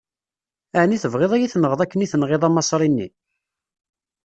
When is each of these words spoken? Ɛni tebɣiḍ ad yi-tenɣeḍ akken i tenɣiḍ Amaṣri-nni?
Ɛni 0.81 0.97
tebɣiḍ 1.03 1.31
ad 1.33 1.41
yi-tenɣeḍ 1.41 1.79
akken 1.81 2.05
i 2.05 2.07
tenɣiḍ 2.11 2.41
Amaṣri-nni? 2.47 3.07